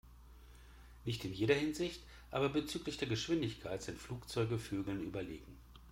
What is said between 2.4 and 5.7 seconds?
bezüglich der Geschwindigkeit sind Flugzeuge Vögeln überlegen.